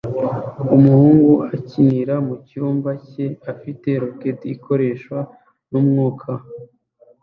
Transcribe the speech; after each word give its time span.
Umuhungu 0.75 1.33
akinira 1.55 2.15
mu 2.27 2.35
cyumba 2.47 2.89
cye 3.07 3.25
afite 3.53 3.89
roketi 4.01 4.45
ikoreshwa 4.55 5.19
n'umwuka 5.71 6.31